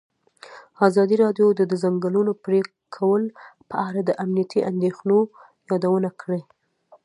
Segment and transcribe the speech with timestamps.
[0.87, 3.23] ازادي راډیو د د ځنګلونو پرېکول
[3.69, 5.17] په اړه د امنیتي اندېښنو
[5.69, 6.41] یادونه کړې.